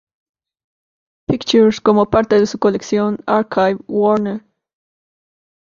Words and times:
Pictures 1.27 1.79
como 1.79 2.09
parte 2.09 2.39
de 2.39 2.47
su 2.47 2.57
colección 2.57 3.19
Archive 3.27 3.77
Warner. 3.87 4.43